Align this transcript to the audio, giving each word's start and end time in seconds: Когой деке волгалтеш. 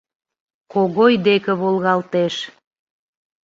Когой 0.73 1.13
деке 1.25 1.51
волгалтеш. 1.61 2.35